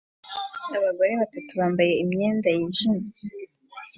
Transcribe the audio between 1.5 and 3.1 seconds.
bambaye imyenda yijimye